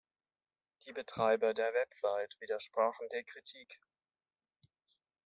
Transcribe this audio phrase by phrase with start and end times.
[0.87, 3.79] Die Betreiber der Website widersprachen der Kritik.